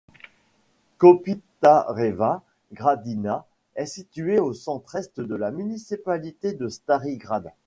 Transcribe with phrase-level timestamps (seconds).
[0.97, 2.41] Kopitareva
[2.73, 7.51] gradina est située au centre-est de la municipalité de Stari grad.